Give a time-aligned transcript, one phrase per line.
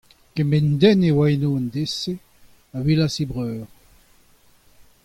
[0.35, 2.13] Kement den a oa eno en deiz-se
[2.77, 3.67] a welas he breur.